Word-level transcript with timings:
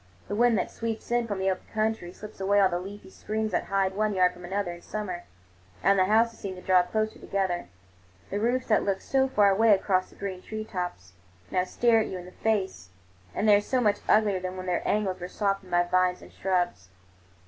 The 0.27 0.33
wind 0.35 0.57
that 0.57 0.71
sweeps 0.71 1.11
in 1.11 1.27
from 1.27 1.37
the 1.37 1.51
open 1.51 1.67
country 1.71 2.11
strips 2.11 2.39
away 2.41 2.59
all 2.59 2.69
the 2.69 2.79
leafy 2.79 3.11
screens 3.11 3.51
that 3.51 3.65
hide 3.65 3.93
one 3.93 4.15
yard 4.15 4.33
from 4.33 4.43
another 4.43 4.71
in 4.71 4.81
summer, 4.81 5.25
and 5.83 5.99
the 5.99 6.05
houses 6.05 6.39
seem 6.39 6.55
to 6.55 6.61
draw 6.63 6.81
closer 6.81 7.19
together. 7.19 7.67
The 8.31 8.39
roofs, 8.39 8.65
that 8.65 8.83
looked 8.83 9.03
so 9.03 9.27
far 9.27 9.51
away 9.51 9.75
across 9.75 10.09
the 10.09 10.15
green 10.15 10.41
tree 10.41 10.65
tops, 10.65 11.13
now 11.51 11.65
stare 11.65 12.01
you 12.01 12.17
in 12.17 12.25
the 12.25 12.31
face, 12.31 12.89
and 13.35 13.47
they 13.47 13.55
are 13.55 13.61
so 13.61 13.79
much 13.79 13.97
uglier 14.09 14.39
than 14.39 14.57
when 14.57 14.65
their 14.65 14.81
angles 14.87 15.19
were 15.19 15.27
softened 15.27 15.69
by 15.69 15.83
vines 15.83 16.23
and 16.23 16.33
shrubs. 16.33 16.89